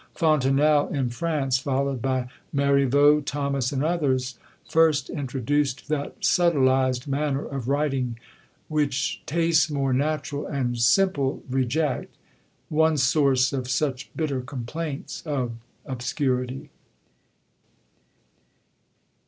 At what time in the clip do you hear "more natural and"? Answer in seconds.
9.69-10.79